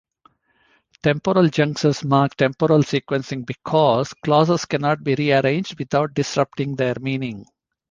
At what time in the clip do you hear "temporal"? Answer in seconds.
1.07-1.49, 2.35-2.79